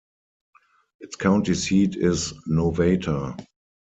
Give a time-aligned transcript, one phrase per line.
[0.99, 3.37] Its county seat is Nowata.